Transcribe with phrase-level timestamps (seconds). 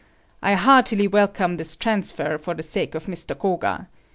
[0.41, 3.37] I heartily welcome this transfer for the sake of Mr.
[3.37, 3.87] Koga.